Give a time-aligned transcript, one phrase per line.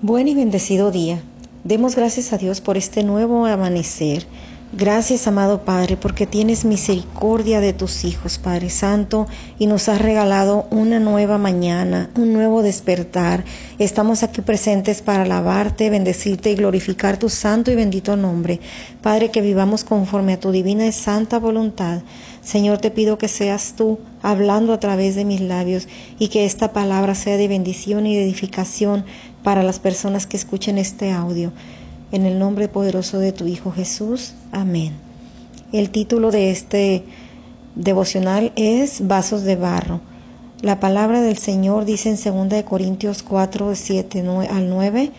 [0.00, 1.20] Buen y bendecido día.
[1.64, 4.28] Demos gracias a Dios por este nuevo amanecer.
[4.72, 9.26] Gracias, amado Padre, porque tienes misericordia de tus hijos, Padre Santo,
[9.58, 13.44] y nos has regalado una nueva mañana, un nuevo despertar.
[13.80, 18.60] Estamos aquí presentes para alabarte, bendecirte y glorificar tu santo y bendito nombre.
[19.02, 22.02] Padre, que vivamos conforme a tu divina y santa voluntad.
[22.48, 25.86] Señor, te pido que seas tú hablando a través de mis labios
[26.18, 29.04] y que esta palabra sea de bendición y de edificación
[29.42, 31.52] para las personas que escuchen este audio.
[32.10, 34.32] En el nombre poderoso de tu Hijo Jesús.
[34.50, 34.94] Amén.
[35.72, 37.04] El título de este
[37.74, 40.00] devocional es Vasos de Barro.
[40.62, 45.10] La palabra del Señor dice en 2 Corintios 4, 7 al 9,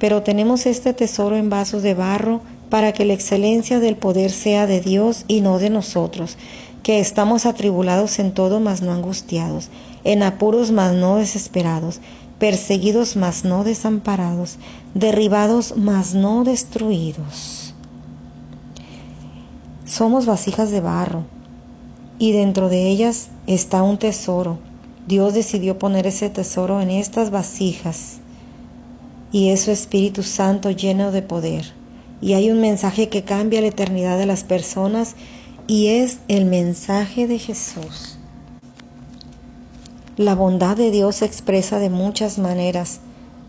[0.00, 4.66] pero tenemos este tesoro en vasos de barro para que la excelencia del poder sea
[4.66, 6.36] de Dios y no de nosotros,
[6.82, 9.70] que estamos atribulados en todo, mas no angustiados,
[10.04, 12.00] en apuros, mas no desesperados,
[12.38, 14.58] perseguidos mas no desamparados,
[14.94, 17.74] derribados mas no destruidos.
[19.84, 21.24] Somos vasijas de barro
[22.18, 24.58] y dentro de ellas está un tesoro.
[25.06, 28.18] Dios decidió poner ese tesoro en estas vasijas
[29.32, 31.72] y es su Espíritu Santo lleno de poder.
[32.20, 35.14] Y hay un mensaje que cambia la eternidad de las personas
[35.66, 38.18] y es el mensaje de Jesús.
[40.16, 43.00] La bondad de Dios se expresa de muchas maneras.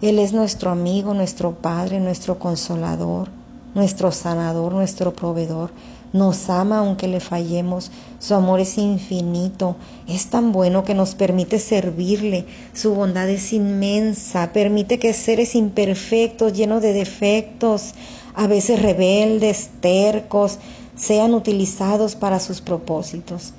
[0.01, 3.29] Él es nuestro amigo, nuestro Padre, nuestro consolador,
[3.73, 5.71] nuestro sanador, nuestro proveedor.
[6.11, 7.91] Nos ama aunque le fallemos.
[8.19, 9.75] Su amor es infinito.
[10.07, 12.45] Es tan bueno que nos permite servirle.
[12.73, 14.51] Su bondad es inmensa.
[14.51, 17.93] Permite que seres imperfectos, llenos de defectos,
[18.37, 20.59] a veces rebeldes, tercos,
[20.95, 23.53] sean utilizados para sus propósitos.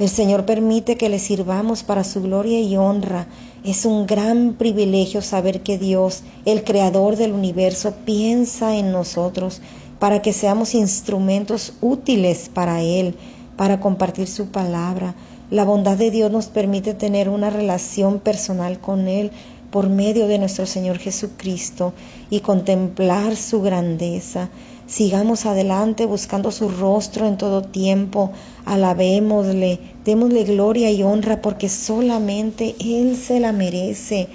[0.00, 3.28] El Señor permite que le sirvamos para su gloria y honra.
[3.64, 9.62] Es un gran privilegio saber que Dios, el creador del universo, piensa en nosotros
[10.00, 13.14] para que seamos instrumentos útiles para Él,
[13.56, 15.14] para compartir su palabra.
[15.52, 19.30] La bondad de Dios nos permite tener una relación personal con Él
[19.74, 21.94] por medio de nuestro Señor Jesucristo
[22.30, 24.48] y contemplar su grandeza.
[24.86, 28.30] Sigamos adelante buscando su rostro en todo tiempo,
[28.66, 34.28] alabémosle, démosle gloria y honra porque solamente Él se la merece.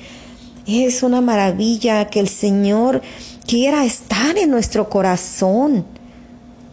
[0.67, 3.01] Es una maravilla que el Señor
[3.47, 5.85] quiera estar en nuestro corazón,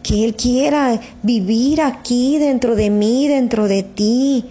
[0.03, 4.45] que Él quiera vivir aquí dentro de mí, dentro de ti,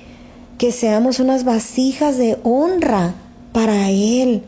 [0.58, 3.16] que seamos unas vasijas de honra
[3.56, 4.44] para Él.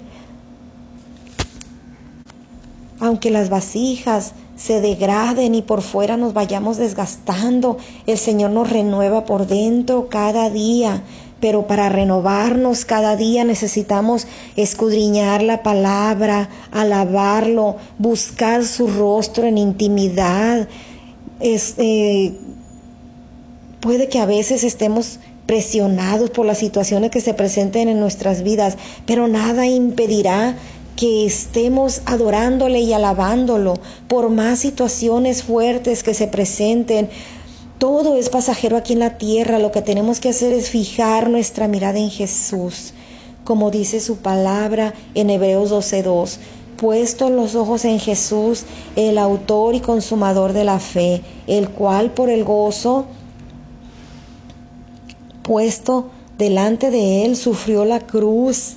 [2.99, 7.77] Aunque las vasijas se degraden y por fuera nos vayamos desgastando.
[8.05, 11.03] El Señor nos renueva por dentro cada día,
[11.39, 20.67] pero para renovarnos cada día necesitamos escudriñar la palabra, alabarlo, buscar su rostro en intimidad.
[21.39, 22.37] Eh,
[23.79, 28.77] puede que a veces estemos presionados por las situaciones que se presenten en nuestras vidas,
[29.07, 30.55] pero nada impedirá
[30.97, 33.75] que estemos adorándole y alabándolo
[34.07, 37.09] por más situaciones fuertes que se presenten.
[37.77, 39.59] Todo es pasajero aquí en la tierra.
[39.59, 42.93] Lo que tenemos que hacer es fijar nuestra mirada en Jesús,
[43.43, 46.37] como dice su palabra en Hebreos 12.2.
[46.77, 48.65] Puesto los ojos en Jesús,
[48.95, 53.05] el autor y consumador de la fe, el cual por el gozo
[55.47, 58.75] puesto delante de él sufrió la cruz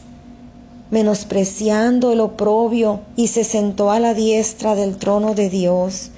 [0.91, 6.11] menospreciando el oprobio, y se sentó a la diestra del trono de Dios.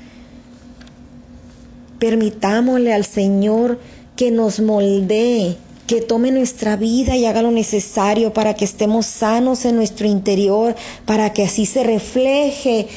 [1.99, 3.79] Permitámosle al Señor
[4.17, 9.65] que nos moldee, que tome nuestra vida y haga lo necesario para que estemos sanos
[9.67, 10.75] en nuestro interior,
[11.05, 12.89] para que así se refleje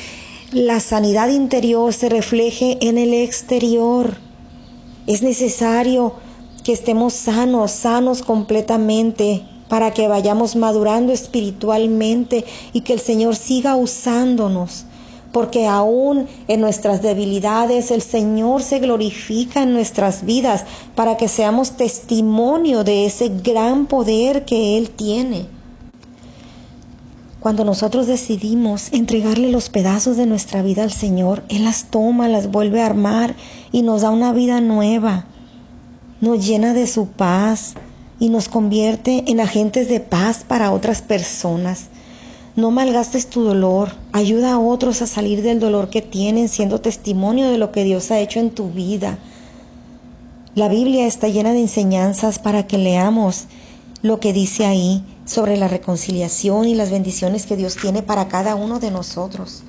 [0.52, 4.16] la sanidad interior, se refleje en el exterior.
[5.08, 6.14] Es necesario
[6.66, 13.76] que estemos sanos, sanos completamente, para que vayamos madurando espiritualmente y que el Señor siga
[13.76, 14.86] usándonos,
[15.32, 20.66] porque aún en nuestras debilidades el Señor se glorifica en nuestras vidas
[20.96, 25.46] para que seamos testimonio de ese gran poder que Él tiene.
[27.40, 32.50] Cuando nosotros decidimos entregarle los pedazos de nuestra vida al Señor, Él las toma, las
[32.50, 33.36] vuelve a armar
[33.72, 35.28] y nos da una vida nueva,
[36.26, 37.76] nos llena de su paz,
[38.20, 41.88] y nos convierte en agentes de paz para otras personas.
[42.56, 47.50] No malgastes tu dolor, ayuda a otros a salir del dolor que tienen siendo testimonio
[47.50, 49.20] de lo que Dios ha hecho en tu vida.
[50.56, 53.48] La Biblia está llena de enseñanzas para que leamos
[54.02, 58.56] lo que dice ahí, sobre la reconciliación y las bendiciones que Dios tiene para cada
[58.56, 59.64] uno de nosotros.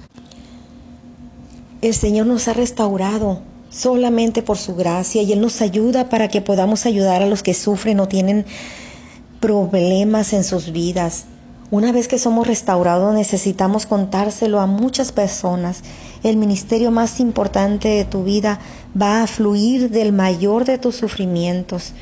[1.81, 3.41] El Señor nos ha restaurado
[3.71, 7.55] solamente por su gracia y Él nos ayuda para que podamos ayudar a los que
[7.55, 8.45] sufren o tienen
[9.41, 11.27] problemas en sus vidas.
[11.71, 15.83] Una vez que somos restaurados necesitamos contárselo a muchas personas.
[16.23, 18.61] El ministerio más importante de tu vida
[19.01, 21.93] va a fluir del mayor de tus sufrimientos.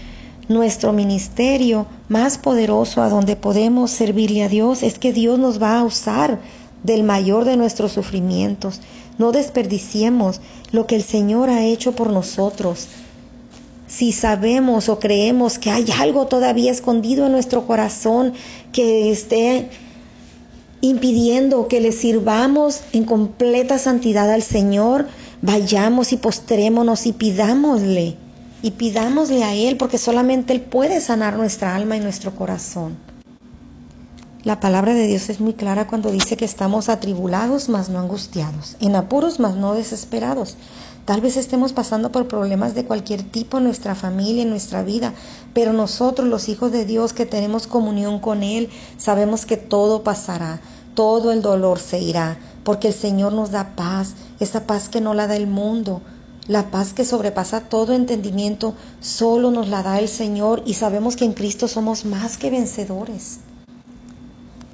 [0.48, 5.78] Nuestro ministerio más poderoso a donde podemos servirle a Dios es que Dios nos va
[5.78, 6.38] a usar
[6.82, 8.82] del mayor de nuestros sufrimientos.
[9.18, 10.40] No desperdiciemos
[10.72, 12.88] lo que el Señor ha hecho por nosotros.
[13.86, 18.32] Si sabemos o creemos que hay algo todavía escondido en nuestro corazón
[18.72, 19.70] que esté
[20.80, 25.06] impidiendo que le sirvamos en completa santidad al Señor,
[25.42, 28.16] vayamos y postrémonos y pidámosle,
[28.62, 32.96] y pidámosle a Él, porque solamente Él puede sanar nuestra alma y nuestro corazón.
[34.44, 38.76] La palabra de Dios es muy clara cuando dice que estamos atribulados, mas no angustiados,
[38.78, 40.58] en apuros, mas no desesperados.
[41.06, 45.14] Tal vez estemos pasando por problemas de cualquier tipo en nuestra familia, en nuestra vida,
[45.54, 48.68] pero nosotros, los hijos de Dios que tenemos comunión con Él,
[48.98, 50.60] sabemos que todo pasará,
[50.94, 55.14] todo el dolor se irá, porque el Señor nos da paz, esa paz que no
[55.14, 56.02] la da el mundo.
[56.48, 61.24] La paz que sobrepasa todo entendimiento solo nos la da el Señor y sabemos que
[61.24, 63.38] en Cristo somos más que vencedores.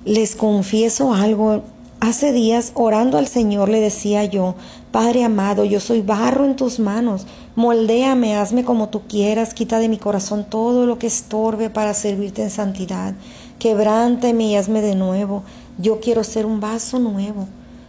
[0.06, 1.62] Les confieso algo.
[2.00, 4.54] Hace días, orando al Señor, le decía yo,
[4.90, 9.90] Padre amado, yo soy barro en tus manos, moldéame, hazme como tú quieras, quita de
[9.90, 13.12] mi corazón todo lo que estorbe para servirte en santidad,
[13.58, 15.42] quebrántame y hazme de nuevo,
[15.76, 17.46] yo quiero ser un vaso nuevo.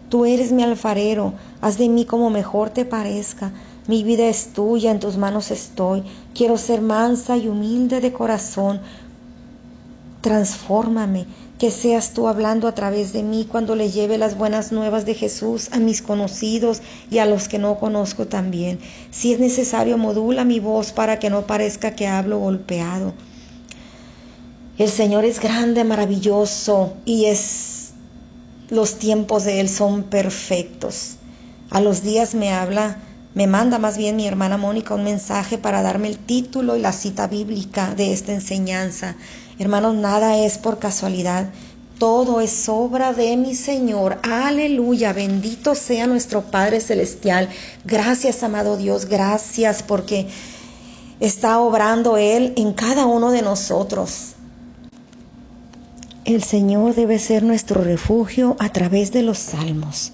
[0.09, 1.31] Tú eres mi alfarero,
[1.61, 3.53] haz de mí como mejor te parezca,
[3.87, 6.03] mi vida es tuya, en tus manos estoy,
[6.35, 8.81] quiero ser mansa y humilde de corazón,
[10.19, 11.25] transfórmame,
[11.61, 15.13] que seas tú hablando a través de mí cuando le lleve las buenas nuevas de
[15.13, 16.81] Jesús a mis conocidos
[17.11, 18.79] y a los que no conozco también.
[19.11, 23.13] Si es necesario, modula mi voz para que no parezca que hablo golpeado.
[24.79, 27.91] El Señor es grande, maravilloso y es
[28.71, 31.17] los tiempos de Él son perfectos.
[31.69, 32.97] A los días me habla,
[33.33, 36.91] me manda más bien mi hermana Mónica un mensaje para darme el título y la
[36.91, 39.15] cita bíblica de esta enseñanza.
[39.57, 41.49] Hermanos, nada es por casualidad.
[41.97, 44.19] Todo es obra de mi Señor.
[44.23, 45.13] Aleluya.
[45.13, 47.47] Bendito sea nuestro Padre Celestial.
[47.85, 49.05] Gracias, amado Dios.
[49.05, 50.27] Gracias porque
[51.21, 54.33] está obrando Él en cada uno de nosotros.
[56.25, 60.11] El Señor debe ser nuestro refugio a través de los salmos.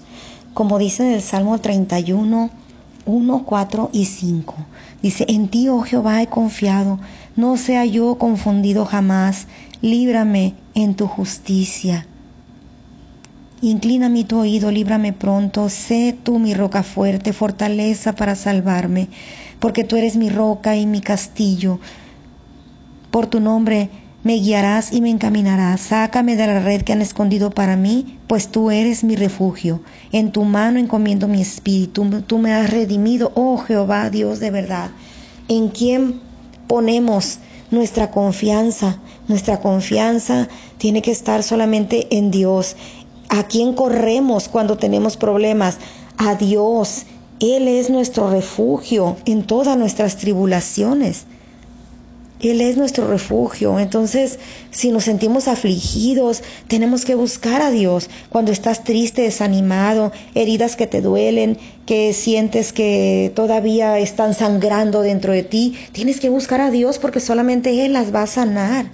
[0.54, 2.50] Como dice en el Salmo 31,
[3.08, 4.54] 1, 4 y 5.
[5.02, 7.00] Dice, en ti, oh Jehová, he confiado
[7.38, 9.46] no sea yo confundido jamás,
[9.80, 12.04] líbrame en tu justicia.
[13.62, 19.06] Inclina mi tu oído, líbrame pronto, sé tú mi roca fuerte, fortaleza para salvarme,
[19.60, 21.78] porque tú eres mi roca y mi castillo.
[23.12, 23.88] Por tu nombre
[24.22, 25.80] me guiarás y me encaminarás.
[25.80, 29.82] Sácame de la red que han escondido para mí, pues tú eres mi refugio.
[30.12, 32.22] En tu mano encomiendo mi espíritu.
[32.26, 34.90] Tú me has redimido, oh Jehová, Dios de verdad.
[35.48, 36.20] ¿En quién
[36.66, 37.38] ponemos
[37.70, 39.00] nuestra confianza.
[39.26, 40.48] Nuestra confianza
[40.78, 42.76] tiene que estar solamente en Dios.
[43.28, 45.78] ¿A quién corremos cuando tenemos problemas?
[46.16, 47.04] A Dios.
[47.40, 51.26] Él es nuestro refugio en todas nuestras tribulaciones.
[52.40, 53.78] Él es nuestro refugio.
[53.78, 54.38] Entonces,
[54.70, 58.08] si nos sentimos afligidos, tenemos que buscar a Dios.
[58.28, 65.32] Cuando estás triste, desanimado, heridas que te duelen, que sientes que todavía están sangrando dentro
[65.32, 68.86] de ti, tienes que buscar a Dios porque solamente Él las va a sanar.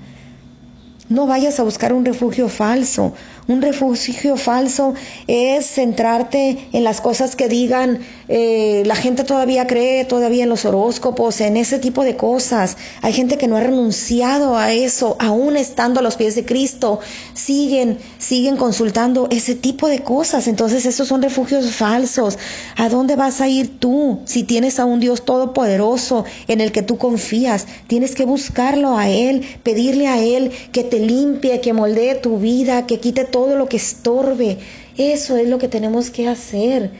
[1.10, 3.12] No vayas a buscar un refugio falso.
[3.46, 4.94] Un refugio falso
[5.26, 10.64] es centrarte en las cosas que digan, eh, la gente todavía cree todavía en los
[10.64, 12.78] horóscopos, en ese tipo de cosas.
[13.02, 17.00] Hay gente que no ha renunciado a eso, aún estando a los pies de Cristo,
[17.34, 20.48] siguen, siguen consultando ese tipo de cosas.
[20.48, 22.38] Entonces esos son refugios falsos.
[22.76, 26.80] ¿A dónde vas a ir tú si tienes a un Dios todopoderoso en el que
[26.80, 27.66] tú confías?
[27.88, 32.86] Tienes que buscarlo a Él, pedirle a Él que te limpie, que moldee tu vida,
[32.86, 34.58] que quite todo lo que estorbe.
[34.96, 36.92] Eso es lo que tenemos que hacer.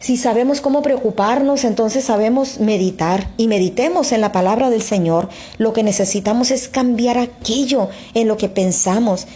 [0.00, 5.28] Si sabemos cómo preocuparnos, entonces sabemos meditar y meditemos en la palabra del Señor.
[5.58, 9.28] Lo que necesitamos es cambiar aquello en lo que pensamos.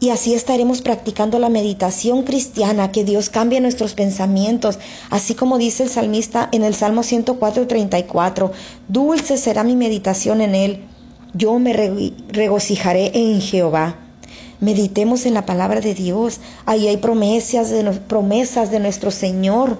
[0.00, 4.78] Y así estaremos practicando la meditación cristiana, que Dios cambie nuestros pensamientos,
[5.10, 8.50] así como dice el salmista en el Salmo 104:34,
[8.88, 10.84] dulce será mi meditación en él,
[11.34, 14.07] yo me regocijaré en Jehová.
[14.60, 16.40] Meditemos en la palabra de Dios.
[16.66, 19.78] Ahí hay promesas de, promesas de nuestro Señor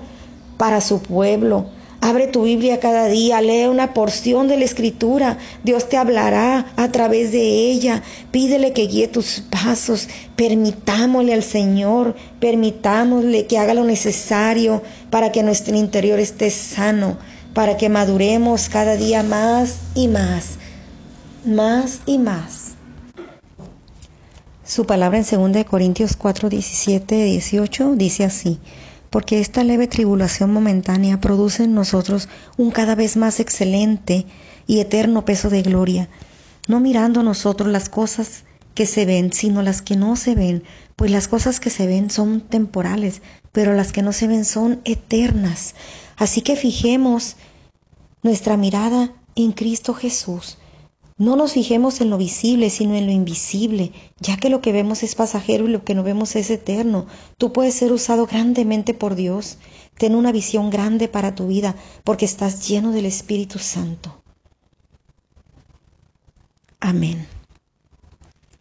[0.56, 1.66] para su pueblo.
[2.00, 5.38] Abre tu Biblia cada día, lee una porción de la Escritura.
[5.64, 8.04] Dios te hablará a través de ella.
[8.30, 10.08] Pídele que guíe tus pasos.
[10.36, 14.80] Permitámosle al Señor, permitámosle que haga lo necesario
[15.10, 17.18] para que nuestro interior esté sano,
[17.52, 20.50] para que maduremos cada día más y más,
[21.44, 22.67] más y más.
[24.68, 28.60] Su palabra en 2 Corintios 4, 17, 18 dice así
[29.08, 34.26] porque esta leve tribulación momentánea produce en nosotros un cada vez más excelente
[34.66, 36.10] y eterno peso de gloria,
[36.66, 38.44] no mirando nosotros las cosas
[38.74, 40.64] que se ven, sino las que no se ven,
[40.96, 43.22] pues las cosas que se ven son temporales,
[43.52, 45.76] pero las que no se ven son eternas.
[46.18, 47.36] Así que fijemos
[48.22, 50.58] nuestra mirada en Cristo Jesús,
[51.18, 55.02] no nos fijemos en lo visible, sino en lo invisible, ya que lo que vemos
[55.02, 57.06] es pasajero y lo que no vemos es eterno.
[57.38, 59.58] Tú puedes ser usado grandemente por Dios.
[59.98, 64.22] Ten una visión grande para tu vida, porque estás lleno del Espíritu Santo.
[66.78, 67.26] Amén.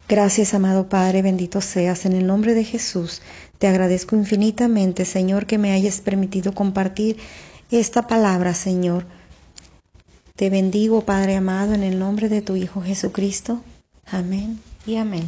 [0.09, 2.07] Gracias, amado Padre, bendito seas.
[2.07, 3.21] En el nombre de Jesús,
[3.59, 7.17] te agradezco infinitamente, Señor, que me hayas permitido compartir
[7.69, 9.05] esta palabra, Señor
[10.38, 13.62] te bendigo, Padre amado, en el nombre de tu Hijo Jesucristo.
[14.06, 15.27] Amén y amén.